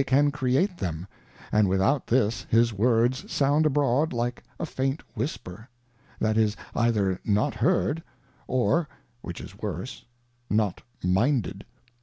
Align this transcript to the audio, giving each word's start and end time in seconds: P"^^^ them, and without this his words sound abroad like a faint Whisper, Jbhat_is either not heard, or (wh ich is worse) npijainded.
P"^^^ 0.00 0.76
them, 0.78 1.06
and 1.52 1.68
without 1.68 2.06
this 2.06 2.46
his 2.48 2.72
words 2.72 3.30
sound 3.30 3.66
abroad 3.66 4.14
like 4.14 4.42
a 4.58 4.64
faint 4.64 5.02
Whisper, 5.14 5.68
Jbhat_is 6.22 6.56
either 6.74 7.20
not 7.22 7.52
heard, 7.56 8.02
or 8.46 8.88
(wh 9.22 9.28
ich 9.28 9.42
is 9.42 9.58
worse) 9.58 10.06
npijainded. 10.50 11.64